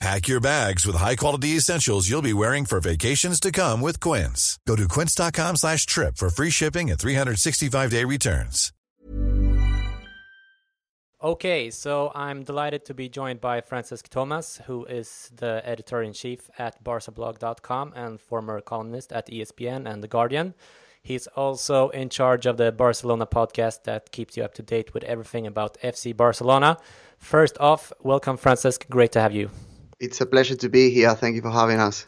[0.00, 4.58] Pack your bags with high-quality essentials you'll be wearing for vacations to come with Quince.
[4.66, 8.72] Go to quince.com slash trip for free shipping and 365-day returns.
[11.22, 16.82] Okay, so I'm delighted to be joined by Francesc Thomas, who is the editor-in-chief at
[16.82, 20.54] barcablog.com and former columnist at ESPN and The Guardian.
[21.02, 25.04] He's also in charge of the Barcelona podcast that keeps you up to date with
[25.04, 26.78] everything about FC Barcelona.
[27.18, 28.88] First off, welcome, Francesc.
[28.88, 29.50] Great to have you.
[30.00, 31.14] It's a pleasure to be here.
[31.14, 32.06] Thank you for having us.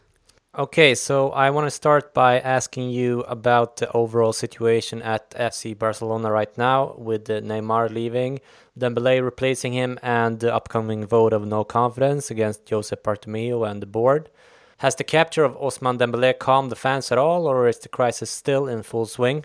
[0.59, 5.79] Okay, so I want to start by asking you about the overall situation at FC
[5.79, 8.41] Barcelona right now with Neymar leaving,
[8.79, 13.87] Dembele replacing him, and the upcoming vote of no confidence against Josep Bartomeu and the
[13.87, 14.31] board.
[14.79, 18.31] Has the capture of Ousmane Dembele calmed the fans at all, or is the crisis
[18.31, 19.45] still in full swing?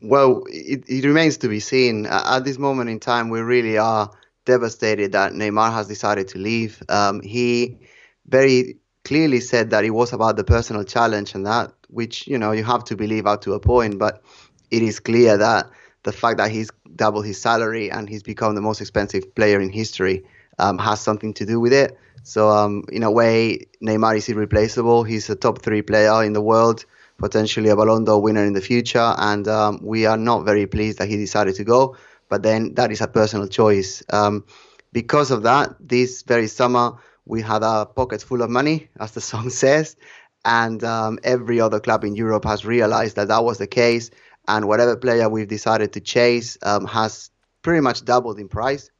[0.00, 2.06] Well, it, it remains to be seen.
[2.06, 4.10] At this moment in time, we really are
[4.48, 6.82] devastated that Neymar has decided to leave.
[6.88, 7.78] Um, he
[8.26, 12.52] very clearly said that it was about the personal challenge and that, which you know
[12.52, 13.98] you have to believe out to a point.
[13.98, 14.22] But
[14.70, 15.70] it is clear that
[16.02, 19.70] the fact that he's doubled his salary and he's become the most expensive player in
[19.70, 20.24] history
[20.58, 21.96] um, has something to do with it.
[22.22, 25.04] So um, in a way, Neymar is irreplaceable.
[25.04, 26.84] He's a top three player in the world,
[27.18, 30.98] potentially a Ballon d'Or winner in the future, and um, we are not very pleased
[30.98, 31.96] that he decided to go.
[32.28, 34.02] But then that is a personal choice.
[34.10, 34.44] Um,
[34.92, 39.20] because of that, this very summer we had our pockets full of money, as the
[39.32, 39.96] song says,
[40.44, 44.10] and um, every other club in Europe has realized that that was the case.
[44.46, 47.30] And whatever player we've decided to chase um, has
[47.60, 48.90] pretty much doubled in price,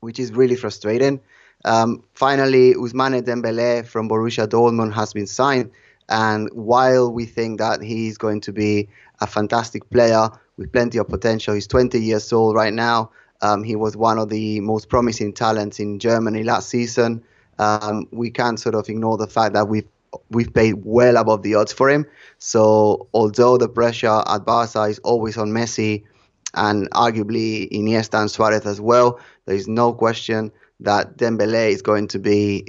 [0.00, 1.20] which is really frustrating.
[1.64, 5.70] Um, finally, Ousmane Dembele from Borussia Dortmund has been signed,
[6.10, 8.90] and while we think that he's going to be
[9.20, 13.10] a fantastic player with plenty of potential, he's 20 years old right now.
[13.42, 17.22] Um, he was one of the most promising talents in Germany last season
[17.58, 19.88] um, we can't sort of ignore the fact that we've
[20.30, 22.06] we've paid well above the odds for him.
[22.38, 26.04] So although the pressure at Barca is always on Messi
[26.54, 32.08] and arguably Iniesta and Suarez as well, there is no question that Dembele is going
[32.08, 32.66] to be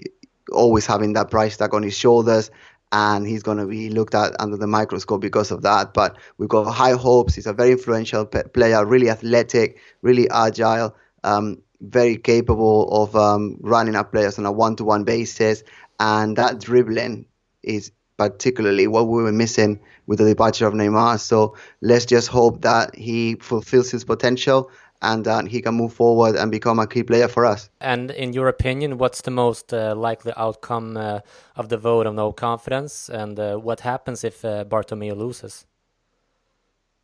[0.51, 2.51] always having that price tag on his shoulders
[2.91, 5.93] and he's going to be looked at under the microscope because of that.
[5.93, 7.35] But we've got high hopes.
[7.35, 10.95] He's a very influential player, really athletic, really agile.
[11.23, 15.63] Um, very capable of um, running up players on a one-to-one basis,
[15.99, 17.25] and that dribbling
[17.61, 21.19] is particularly what we were missing with the departure of Neymar.
[21.19, 24.71] So let's just hope that he fulfills his potential
[25.01, 27.69] and that he can move forward and become a key player for us.
[27.81, 31.19] And in your opinion, what's the most uh, likely outcome uh,
[31.55, 35.65] of the vote of no confidence, and uh, what happens if uh, Bartomeu loses?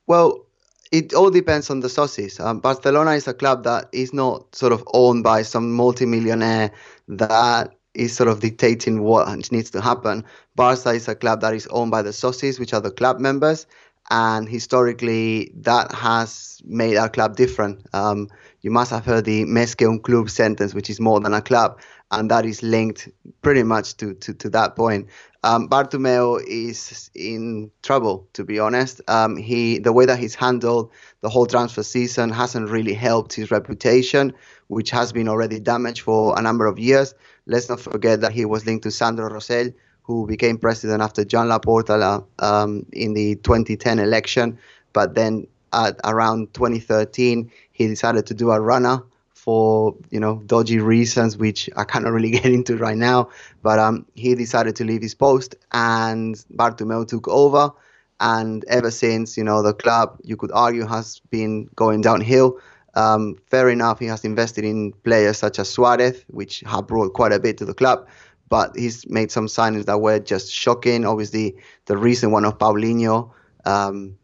[0.07, 0.45] Well,
[0.91, 2.39] it all depends on the sources.
[2.39, 6.71] Um, Barcelona is a club that is not sort of owned by some multimillionaire
[7.07, 10.23] that is sort of dictating what needs to happen.
[10.55, 13.65] Barca is a club that is owned by the socios, which are the club members,
[14.09, 17.85] and historically that has made our club different.
[17.93, 18.29] Um,
[18.61, 19.45] you must have heard the
[19.77, 21.79] que un club sentence, which is more than a club,
[22.11, 23.09] and that is linked
[23.41, 25.07] pretty much to, to, to that point.
[25.43, 29.01] Um, Bartomeu is in trouble, to be honest.
[29.09, 30.91] Um, he, the way that he's handled
[31.21, 34.33] the whole transfer season hasn't really helped his reputation,
[34.67, 37.13] which has been already damaged for a number of years.
[37.45, 39.73] Let's not forget that he was linked to Sandro Rosell,
[40.03, 44.57] who became president after Joan Laporta um, in the 2010 election.
[44.91, 49.01] But then at around 2013, he decided to do a runner
[49.33, 53.29] for you know dodgy reasons, which I cannot really get into right now.
[53.61, 57.71] But um, he decided to leave his post, and Bartomeu took over.
[58.19, 62.57] And ever since, you know, the club you could argue has been going downhill.
[62.95, 67.33] Um, fair enough, he has invested in players such as Suarez, which have brought quite
[67.33, 68.07] a bit to the club.
[68.49, 71.05] But he's made some signings that were just shocking.
[71.05, 71.55] Obviously,
[71.85, 73.31] the recent one of Paulinho,
[73.65, 74.17] um,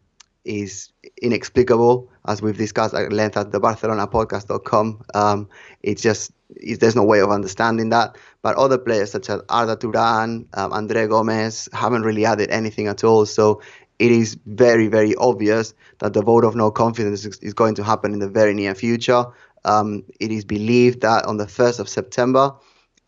[0.45, 5.04] is inexplicable, as we've discussed at length at the BarcelonaPodcast.com.
[5.13, 5.50] Um,
[5.83, 8.18] it's just it, there's no way of understanding that.
[8.42, 13.04] But other players such as Arda Turan, um, Andre Gomes haven't really added anything at
[13.04, 13.25] all.
[13.25, 13.62] So
[14.00, 17.83] it is very, very obvious that the vote of no confidence is, is going to
[17.83, 19.25] happen in the very near future.
[19.66, 22.54] Um, it is believed that on the 1st of September,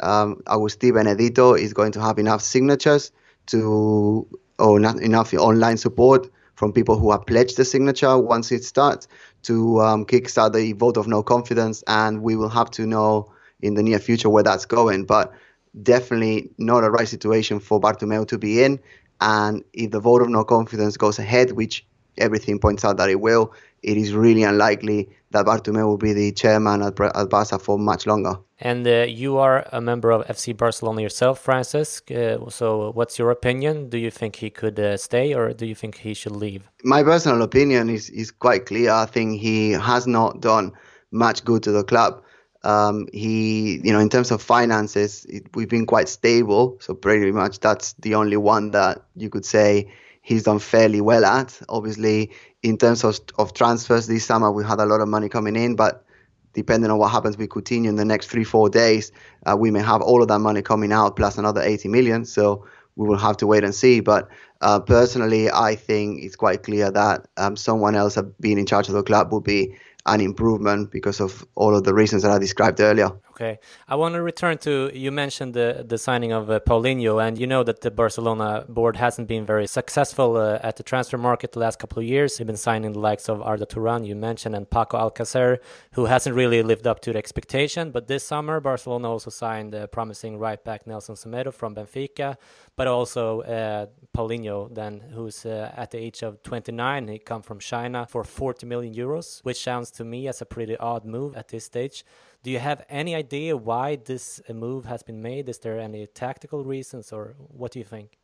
[0.01, 3.12] um, Agustí Benedito is going to have enough signatures
[3.48, 4.27] to,
[4.59, 9.07] or not enough online support from people who have pledged the signature once it starts
[9.44, 11.83] to um, kickstart the vote of no confidence.
[11.88, 13.31] And we will have to know
[13.62, 15.06] in the near future where that's going.
[15.06, 15.33] But
[15.81, 18.80] definitely not a right situation for Bartomeu to be in.
[19.21, 21.86] And if the vote of no confidence goes ahead, which
[22.18, 23.54] everything points out that it will,
[23.84, 28.06] it is really unlikely that Bartomeu will be the chairman at, at Barca for much
[28.06, 28.36] longer.
[28.60, 32.02] And uh, you are a member of FC Barcelona yourself, Francis.
[32.12, 33.90] Uh, so, what's your opinion?
[33.90, 36.69] Do you think he could uh, stay, or do you think he should leave?
[36.84, 38.92] My personal opinion is is quite clear.
[38.92, 40.74] I think he has not done
[41.12, 42.24] much good to the club.
[42.63, 46.78] Um, he, you know, in terms of finances, it, we've been quite stable.
[46.81, 51.25] So pretty much that's the only one that you could say he's done fairly well
[51.25, 51.59] at.
[51.69, 52.31] Obviously,
[52.63, 55.75] in terms of, of transfers this summer, we had a lot of money coming in,
[55.75, 56.06] but
[56.53, 59.12] depending on what happens with Coutinho in the next three, four days,
[59.45, 62.25] uh, we may have all of that money coming out plus another 80 million.
[62.25, 62.65] So
[62.95, 64.00] we will have to wait and see.
[64.00, 64.29] But
[64.62, 68.95] uh, personally, I think it's quite clear that um, someone else being in charge of
[68.95, 69.75] the club would be
[70.06, 73.12] an improvement because of all of the reasons that I described earlier.
[73.41, 73.57] Okay,
[73.88, 77.47] I want to return to you mentioned the the signing of uh, Paulinho, and you
[77.47, 81.57] know that the Barcelona board hasn't been very successful uh, at the transfer market the
[81.57, 82.38] last couple of years.
[82.38, 85.57] They've been signing the likes of Arda Turan, you mentioned, and Paco Alcacer,
[85.93, 87.89] who hasn't really lived up to the expectation.
[87.89, 92.38] But this summer, Barcelona also signed uh, promising right back Nelson Semedo from Benfica,
[92.75, 97.57] but also uh, Paulinho, then who's uh, at the age of 29, he come from
[97.57, 101.47] China for 40 million euros, which sounds to me as a pretty odd move at
[101.47, 102.05] this stage.
[102.43, 105.47] Do you have any idea why this uh, move has been made?
[105.47, 108.17] Is there any tactical reasons, or what do you think?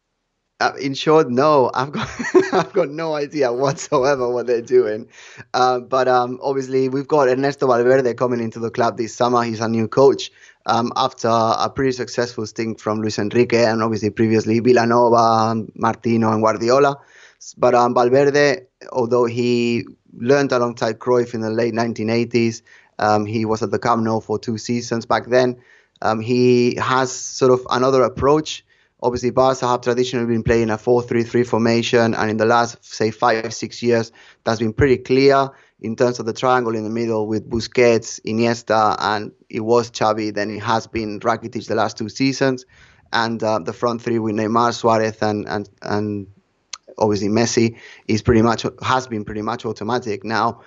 [0.59, 1.69] Uh, in short, no.
[1.75, 2.09] I've got
[2.51, 5.07] I've got no idea whatsoever what they're doing.
[5.53, 9.43] Uh, but um, obviously, we've got Ernesto Valverde coming into the club this summer.
[9.43, 10.31] He's a new coach
[10.65, 16.41] um, after a pretty successful stint from Luis Enrique and obviously previously Vilanova, Martino, and
[16.41, 16.97] Guardiola.
[17.55, 18.61] But um, Valverde,
[18.91, 22.63] although he learned alongside Cruyff in the late 1980s,
[22.99, 25.57] um, he was at the Camp Nou for two seasons back then.
[26.01, 28.63] Um, he has sort of another approach.
[29.01, 33.53] Obviously, Barca have traditionally been playing a 4-3-3 formation, and in the last, say, five,
[33.53, 34.11] six years,
[34.43, 35.51] that's been pretty clear
[35.81, 40.33] in terms of the triangle in the middle with Busquets, Iniesta, and it was Xavi.
[40.33, 42.65] Then it has been Rakitic the last two seasons,
[43.13, 46.27] and uh, the front three with Neymar, Suarez, and and and
[46.97, 47.77] obviously Messi
[48.07, 50.23] is pretty much has been pretty much automatic.
[50.23, 50.61] Now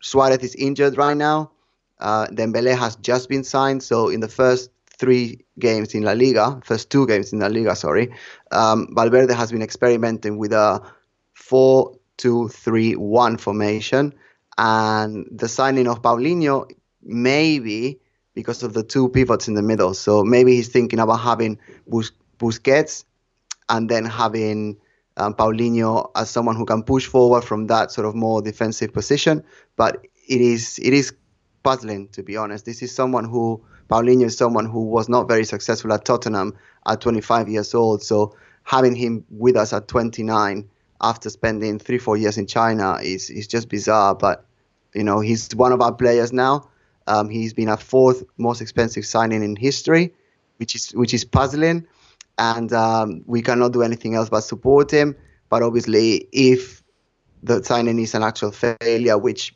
[0.00, 1.50] Suarez is injured right now.
[1.98, 6.60] Uh, Dembele has just been signed, so in the first three games in La Liga,
[6.64, 8.12] first two games in La Liga, sorry,
[8.50, 10.80] um, Valverde has been experimenting with a
[11.34, 14.14] 4 2 3 1 formation.
[14.58, 16.70] And the signing of Paulinho,
[17.02, 18.00] maybe
[18.34, 19.92] because of the two pivots in the middle.
[19.94, 23.04] So maybe he's thinking about having Bus- Busquets
[23.68, 24.78] and then having
[25.16, 29.44] um, Paulinho as someone who can push forward from that sort of more defensive position.
[29.76, 31.12] But it is it is
[31.66, 32.64] puzzling, to be honest.
[32.64, 33.60] This is someone who,
[33.90, 38.04] Paulinho is someone who was not very successful at Tottenham at 25 years old.
[38.04, 40.68] So having him with us at 29
[41.00, 44.14] after spending three, four years in China is, is just bizarre.
[44.14, 44.46] But,
[44.94, 46.68] you know, he's one of our players now.
[47.08, 50.14] Um, he's been our fourth most expensive signing in history,
[50.58, 51.86] which is which is puzzling,
[52.38, 55.14] and um, we cannot do anything else but support him.
[55.48, 56.82] But obviously, if
[57.44, 59.55] the signing is an actual failure, which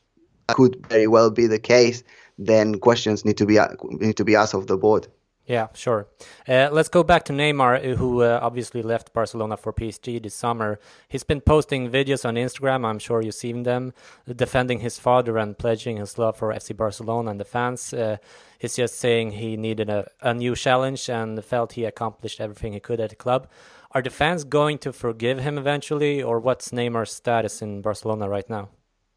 [0.55, 2.03] could very well be the case,
[2.39, 5.09] then questions need to be need to be asked of the board.
[5.51, 6.07] Yeah, sure.
[6.49, 10.79] Uh, let's go back to Neymar, who uh, obviously left Barcelona for PSG this summer.
[11.09, 13.93] He's been posting videos on Instagram, I'm sure you've seen them,
[14.37, 17.93] defending his father and pledging his love for FC Barcelona and the fans.
[17.93, 18.19] Uh,
[18.61, 22.79] he's just saying he needed a, a new challenge and felt he accomplished everything he
[22.79, 23.49] could at the club.
[23.91, 28.49] Are the fans going to forgive him eventually, or what's Neymar's status in Barcelona right
[28.49, 28.69] now?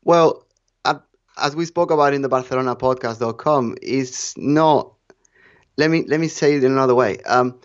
[0.03, 0.47] Well,
[1.37, 4.93] as we spoke about in the Barcelona podcast.com, is not.
[5.77, 7.17] Let me let me say it in another way.
[7.19, 7.59] Um,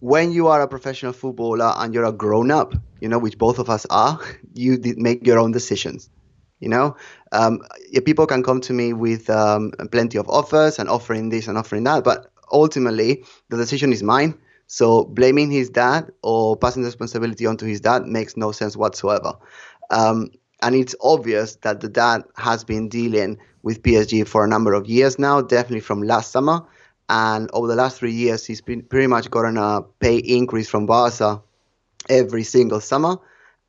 [0.00, 3.58] when you are a professional footballer and you're a grown up, you know, which both
[3.58, 4.20] of us are,
[4.54, 6.10] you make your own decisions.
[6.60, 6.96] You know,
[7.32, 7.60] um,
[8.06, 11.84] people can come to me with um, plenty of offers and offering this and offering
[11.84, 14.38] that, but ultimately the decision is mine.
[14.66, 19.34] So blaming his dad or passing the responsibility onto his dad makes no sense whatsoever.
[19.90, 20.30] Um,
[20.62, 24.86] and it's obvious that the dad has been dealing with PSG for a number of
[24.86, 26.62] years now, definitely from last summer.
[27.08, 30.86] And over the last three years, he's been pretty much gotten a pay increase from
[30.86, 31.42] Barca
[32.08, 33.16] every single summer.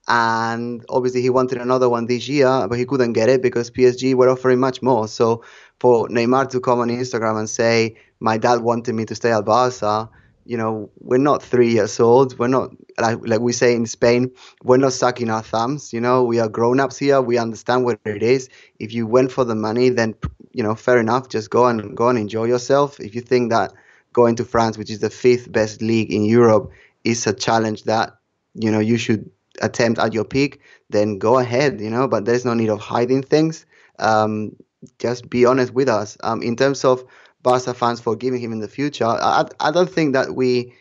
[0.08, 4.13] And obviously, he wanted another one this year, but he couldn't get it because PSG
[4.13, 5.08] were offering much more.
[5.08, 5.44] So
[5.80, 9.46] for Neymar to come on Instagram and say, "My dad wanted me to stay at
[9.46, 10.10] Barca,"
[10.46, 12.38] you know, we're not three years old.
[12.38, 14.32] We're not like like we say in Spain,
[14.64, 15.92] we're not sucking our thumbs.
[15.92, 17.22] You know, we are grown ups here.
[17.22, 18.48] We understand what it is.
[18.80, 20.16] If you went for the money, then
[20.54, 21.30] you know, fair enough.
[21.30, 23.00] Just go and go and enjoy yourself.
[23.00, 23.74] If you think that
[24.14, 26.72] going to France, which is the fifth best league in Europe,
[27.04, 28.16] is a challenge that
[28.54, 29.30] you know you should
[29.62, 30.62] attempt at your peak,
[30.92, 31.82] then go ahead.
[31.82, 33.66] You know, but there's no need of hiding things.
[33.98, 34.56] Um,
[35.00, 36.18] just be honest with us.
[36.24, 37.04] Um, in terms of
[37.46, 39.06] Barca fans forgiving him in the future.
[39.06, 40.74] I, I don't think that we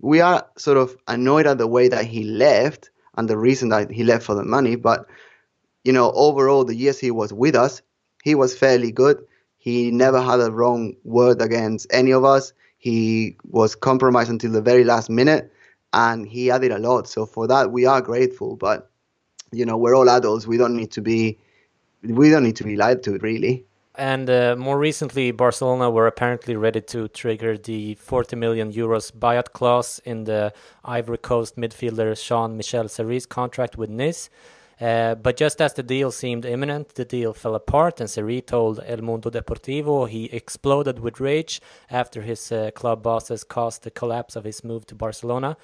[0.00, 3.90] we are sort of annoyed at the way that he left and the reason that
[3.90, 4.76] he left for the money.
[4.76, 5.04] But
[5.84, 7.82] you know, overall, the years he was with us,
[8.24, 9.18] he was fairly good.
[9.58, 12.54] He never had a wrong word against any of us.
[12.78, 15.52] He was compromised until the very last minute,
[15.92, 17.08] and he added a lot.
[17.08, 18.56] So for that, we are grateful.
[18.56, 18.90] But
[19.52, 20.46] you know, we're all adults.
[20.46, 21.38] We don't need to be
[22.02, 23.66] we don't need to be lied to, really.
[23.98, 29.52] And uh, more recently, Barcelona were apparently ready to trigger the 40 million euros buyout
[29.54, 30.52] clause in the
[30.84, 34.28] Ivory Coast midfielder Jean Michel Séri's contract with Nice.
[34.78, 38.80] Uh, but just as the deal seemed imminent, the deal fell apart, and Séri told
[38.84, 44.36] El Mundo Deportivo he exploded with rage after his uh, club bosses caused the collapse
[44.36, 45.56] of his move to Barcelona.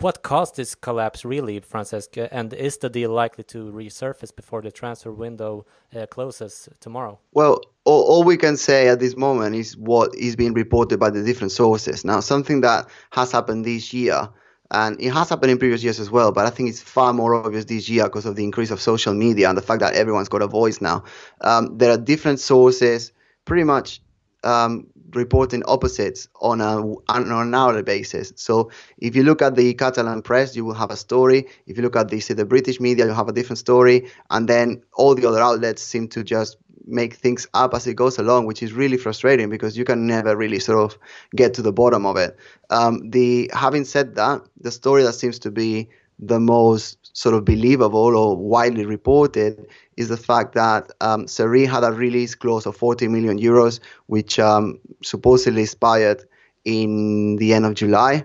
[0.00, 2.32] What caused this collapse, really, Francesca?
[2.32, 7.18] And is the deal likely to resurface before the transfer window uh, closes tomorrow?
[7.32, 11.10] Well, all, all, we can say at this moment is what is being reported by
[11.10, 12.02] the different sources.
[12.02, 14.26] Now, something that has happened this year,
[14.70, 17.34] and it has happened in previous years as well, but I think it's far more
[17.34, 20.30] obvious this year because of the increase of social media and the fact that everyone's
[20.30, 21.04] got a voice now.
[21.42, 23.12] Um, there are different sources,
[23.44, 24.00] pretty much
[24.44, 28.32] um, reporting opposites on a on an hourly basis.
[28.36, 31.46] So if you look at the Catalan press, you will have a story.
[31.66, 34.48] If you look at the say, the British media, you have a different story, and
[34.48, 36.56] then all the other outlets seem to just
[36.86, 40.36] make things up as it goes along, which is really frustrating because you can never
[40.36, 40.98] really sort of
[41.36, 42.36] get to the bottom of it.
[42.70, 45.88] Um, the having said that, the story that seems to be
[46.20, 51.82] the most sort of believable or widely reported is the fact that um, Séri had
[51.82, 56.24] a release clause of 40 million euros, which um, supposedly expired
[56.64, 58.24] in the end of July.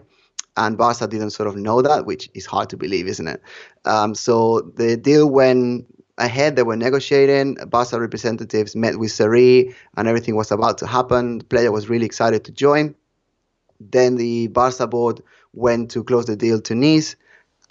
[0.57, 3.41] And Barca didn't sort of know that, which is hard to believe, isn't it?
[3.83, 5.85] Um, so the deal went
[6.17, 6.55] ahead.
[6.55, 7.55] They were negotiating.
[7.67, 11.39] Barca representatives met with Séri, and everything was about to happen.
[11.39, 12.95] The player was really excited to join.
[13.81, 15.21] Then the Barca board
[15.53, 17.17] went to close the deal to Nice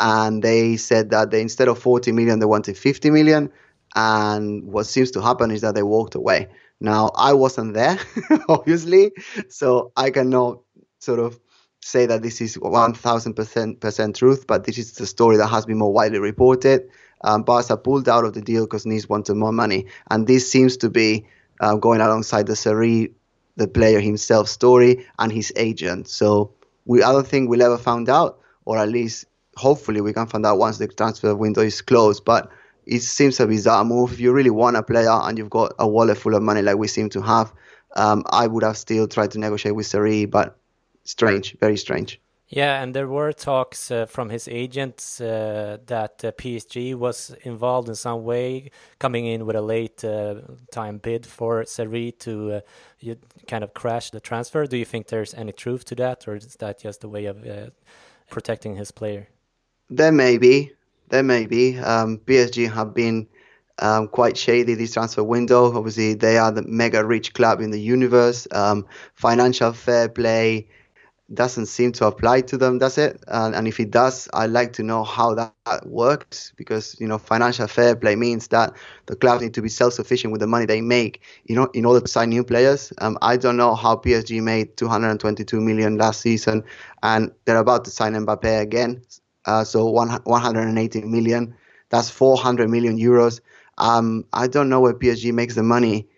[0.05, 3.51] and they said that they instead of 40 million they wanted 50 million.
[3.97, 6.49] And what seems to happen is that they walked away.
[6.79, 7.99] Now i wasn't there
[8.49, 9.13] obviously
[9.49, 10.61] so i cannot
[10.99, 11.41] sort of
[11.81, 15.93] say that this is 1000% truth but this is the story that has been more
[15.93, 16.89] widely reported.
[17.23, 19.87] Um, barca pulled out of the deal because nice wanted more money.
[20.11, 21.27] And this seems to be
[21.61, 23.13] uh, going alongside the Séri,
[23.57, 26.09] the player himself story and his agent.
[26.09, 26.53] So
[26.85, 29.25] we i don't think we'll ever found out or at least
[29.57, 32.25] hopefully we can find out once the transfer window is closed.
[32.25, 32.51] But
[32.87, 34.13] it seems a bizarre move.
[34.13, 36.77] If you really want a player and you've got a wallet full of money like
[36.77, 37.53] we seem to have,
[37.97, 40.59] um, I would have still tried to negotiate with Séri, but
[41.05, 42.21] strange, very strange.
[42.49, 47.89] Yeah, and there were talks uh, from his agents uh, that uh, PSG was involved
[47.89, 50.37] in some way, coming in with a late uh,
[50.71, 52.63] time bid for Séri to
[53.09, 53.15] uh,
[53.49, 54.67] kind of crash the transfer.
[54.67, 57.47] Do you think there's any truth to that, or is that just a way of
[57.47, 57.71] uh,
[58.31, 59.29] protecting his player?
[59.97, 60.73] There may be.
[61.11, 61.79] There may be.
[61.79, 63.29] Um, PSG have been
[63.79, 65.73] um, quite shady this transfer window.
[65.73, 68.49] Obviously, they are the mega rich club in the universe.
[68.51, 70.67] Um, financial fair play
[71.33, 73.23] doesn't seem to apply to them, does it?
[73.29, 77.07] And, and if it does, I'd like to know how that, that works because you
[77.07, 80.67] know financial fair play means that the clubs need to be self-sufficient with the money
[80.67, 82.93] they make, you know, in order to sign new players.
[82.99, 86.65] Um, I don't know how PSG made 222 million last season,
[87.05, 89.01] and they're about to sign Mbappe again.
[89.47, 91.55] Uh, so one, 180 million.
[91.91, 93.41] That's 400 million euros.
[93.79, 96.09] Um, I don't know where PSG makes the money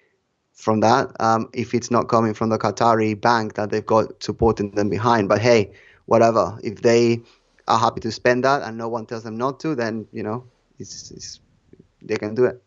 [0.52, 4.71] from that um, if it's not coming from the Qatari bank that they've got supporting
[4.73, 5.28] them behind.
[5.28, 5.73] But hey,
[6.06, 6.59] whatever.
[6.62, 7.23] If they
[7.68, 10.45] are happy to spend that and no one tells them not to, then you know
[10.78, 11.40] it's, it's,
[12.02, 12.62] they can do it.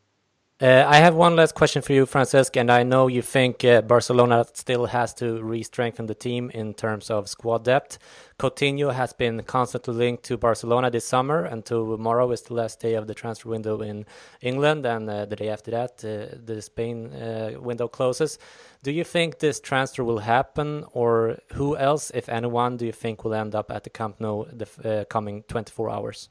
[0.61, 3.81] Uh, I have one last question for you, Francesc, and I know you think uh,
[3.81, 7.97] Barcelona still has to re-strengthen the team in terms of squad depth.
[8.37, 12.95] Coutinho has been constantly linked to Barcelona this summer, and tomorrow is the last day
[12.95, 14.05] of the transfer window in
[14.41, 18.37] England, and uh, the day after that, uh, the Spain uh, window closes.
[18.83, 23.23] Do you think this transfer will happen, or who else, if anyone, do you think
[23.23, 26.27] will end up at the Camp Nou the uh, coming 24 hours?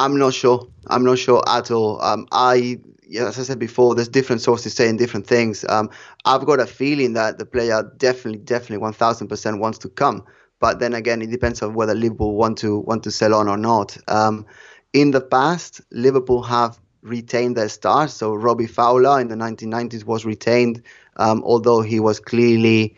[0.00, 0.66] I'm not sure.
[0.86, 2.00] I'm not sure at all.
[2.00, 5.62] Um, I, yeah, as I said before, there's different sources saying different things.
[5.68, 5.90] Um,
[6.24, 10.24] I've got a feeling that the player definitely, definitely, 1,000% wants to come.
[10.58, 13.58] But then again, it depends on whether Liverpool want to want to sell on or
[13.58, 13.98] not.
[14.08, 14.46] Um,
[14.94, 18.14] in the past, Liverpool have retained their stars.
[18.14, 20.82] So Robbie Fowler in the 1990s was retained,
[21.16, 22.96] um, although he was clearly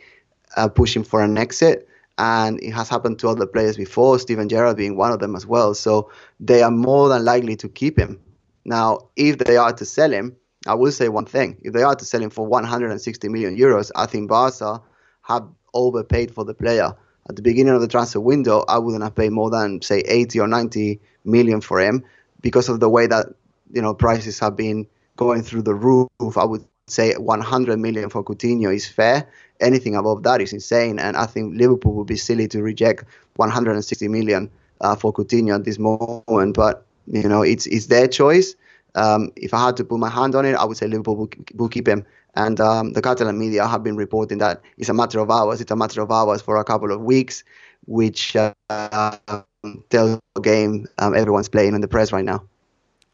[0.57, 1.89] uh, pushing for an exit
[2.19, 5.47] and it has happened to other players before, Steven Gerrard being one of them as
[5.47, 5.75] well.
[5.75, 8.21] So they are more than likely to keep him.
[8.65, 11.95] Now, if they are to sell him, I will say one thing: if they are
[11.95, 14.81] to sell him for 160 million euros, I think Barca
[15.23, 16.95] have overpaid for the player.
[17.29, 20.41] At the beginning of the transfer window, I wouldn't have paid more than say 80
[20.41, 22.05] or 90 million for him
[22.41, 23.27] because of the way that
[23.73, 26.09] you know prices have been going through the roof.
[26.37, 29.29] I would say 100 million for Coutinho is fair.
[29.63, 33.05] Anything above that is insane, and I think Liverpool would be silly to reject
[33.37, 34.51] 160 million
[34.81, 36.55] uh, for Coutinho at this moment.
[36.55, 38.55] But you know, it's it's their choice.
[38.95, 41.31] Um, if I had to put my hand on it, I would say Liverpool will,
[41.55, 42.05] will keep him.
[42.35, 45.61] And um, the Catalan media have been reporting that it's a matter of hours.
[45.61, 47.45] It's a matter of hours for a couple of weeks,
[47.87, 48.53] which uh,
[49.91, 52.45] tells the game um, everyone's playing in the press right now.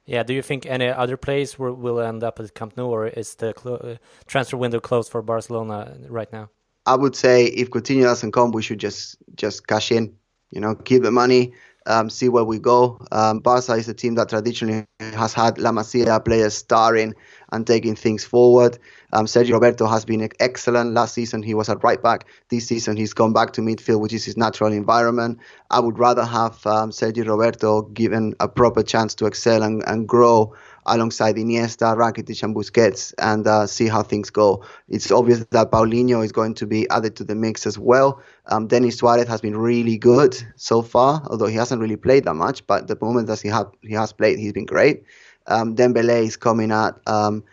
[0.09, 3.09] Yeah, do you think any other players will, will end up at Camp Nou, or
[3.09, 3.97] is the uh,
[4.27, 6.49] transfer window closed for Barcelona right now?
[6.87, 10.15] I would say if Coutinho doesn't come, we should just just cash in.
[10.51, 11.53] You know, keep the money,
[11.85, 12.99] um, see where we go.
[13.13, 17.15] Um, Barca is a team that traditionally has had La Masia players starring
[17.53, 18.79] and taking things forward.
[19.13, 20.93] Um, Sergio Roberto has been excellent.
[20.93, 22.27] Last season he was at right back.
[22.49, 25.39] This season he's gone back to midfield, which is his natural environment.
[25.71, 30.09] I would rather have um, Sergio Roberto given a proper chance to excel and, and
[30.09, 30.55] grow
[30.87, 34.65] alongside Iniesta, Rakitic, and Busquets, and uh, see how things go.
[34.89, 38.23] It's obvious that Paulinho is going to be added to the mix as well.
[38.47, 42.35] Um, Denis Suarez has been really good so far, although he hasn't really played that
[42.35, 42.67] much.
[42.67, 45.03] But the moment that he, ha- he has played, he's been great.
[45.47, 47.45] Um, Dembele is coming at um,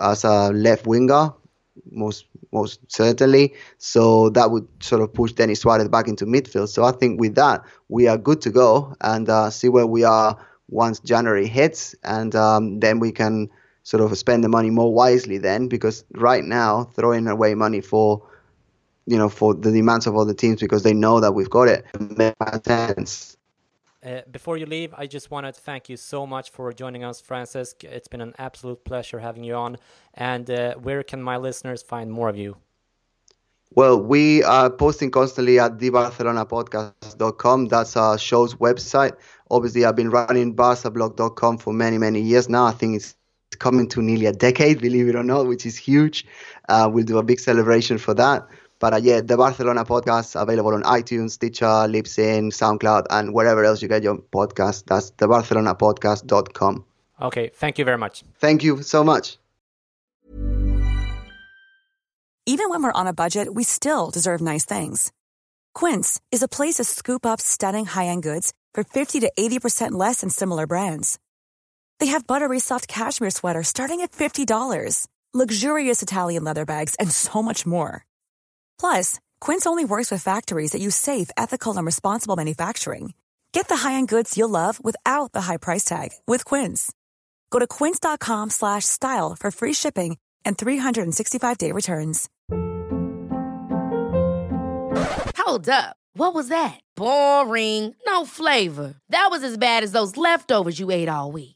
[0.00, 1.32] as a left winger,
[1.90, 3.54] most most certainly.
[3.78, 6.68] So that would sort of push Denis Suarez back into midfield.
[6.68, 10.04] So I think with that we are good to go and uh, see where we
[10.04, 13.48] are once January hits, and um, then we can
[13.82, 15.38] sort of spend the money more wisely.
[15.38, 18.22] Then because right now throwing away money for
[19.06, 21.84] you know for the demands of other teams because they know that we've got it
[22.16, 23.35] makes sense.
[24.06, 27.20] Uh, before you leave, I just wanted to thank you so much for joining us,
[27.20, 27.82] Francesc.
[27.82, 29.78] It's been an absolute pleasure having you on.
[30.14, 32.56] And uh, where can my listeners find more of you?
[33.74, 37.66] Well, we are posting constantly at thebarcelonapodcast.com.
[37.66, 39.16] That's our show's website.
[39.50, 42.66] Obviously, I've been running barcablog.com for many, many years now.
[42.66, 43.16] I think it's
[43.58, 46.24] coming to nearly a decade, believe it or not, which is huge.
[46.68, 48.46] Uh, we'll do a big celebration for that.
[48.78, 53.80] But uh, yeah, the Barcelona podcast available on iTunes, Stitcher, Libsyn, SoundCloud, and wherever else
[53.80, 54.84] you get your podcast.
[54.86, 56.84] That's the barcelonapodcast.com.
[57.22, 58.24] Okay, thank you very much.
[58.38, 59.38] Thank you so much.
[62.48, 65.10] Even when we're on a budget, we still deserve nice things.
[65.74, 70.20] Quince is a place to scoop up stunning high-end goods for 50 to 80% less
[70.20, 71.18] than similar brands.
[71.98, 77.42] They have buttery soft cashmere sweaters starting at $50, luxurious Italian leather bags, and so
[77.42, 78.04] much more.
[78.78, 83.14] Plus, Quince only works with factories that use safe, ethical, and responsible manufacturing.
[83.52, 86.92] Get the high-end goods you'll love without the high price tag with Quince.
[87.50, 92.28] Go to quince.com/style for free shipping and 365-day returns.
[95.38, 95.96] Hold up.
[96.14, 96.80] What was that?
[96.96, 97.94] Boring.
[98.06, 98.94] No flavor.
[99.10, 101.55] That was as bad as those leftovers you ate all week.